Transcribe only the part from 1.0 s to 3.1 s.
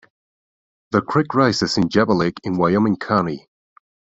creek rises in Java Lake in Wyoming